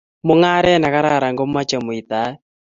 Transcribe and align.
mungaret 0.25 0.77
nekararan 0.79 1.37
komochei 1.39 1.83
muitaet 1.85 2.33